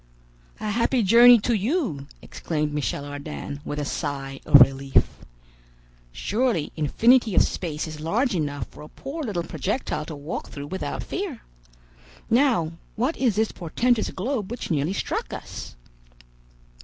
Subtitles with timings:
[0.59, 5.07] "A happy journey to you," exclaimed Michel Ardan, with a sigh of relief.
[6.11, 10.65] "Surely infinity of space is large enough for a poor little projectile to walk through
[10.65, 11.43] without fear.
[12.31, 15.75] Now, what is this portentous globe which nearly struck us?"